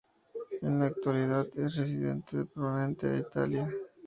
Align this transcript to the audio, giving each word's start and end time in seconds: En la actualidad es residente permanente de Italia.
En 0.63 0.79
la 0.79 0.87
actualidad 0.87 1.45
es 1.59 1.75
residente 1.75 2.45
permanente 2.45 3.05
de 3.05 3.19
Italia. 3.19 3.69